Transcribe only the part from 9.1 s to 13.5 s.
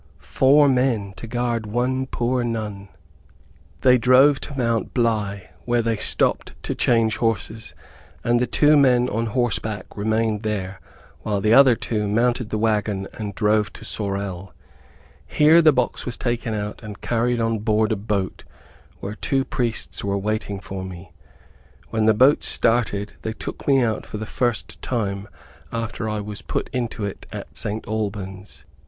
horseback remained there, while the other two mounted the wagon and